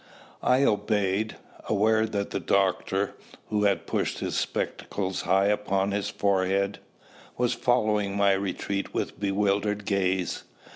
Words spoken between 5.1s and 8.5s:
high upon his forehead was following my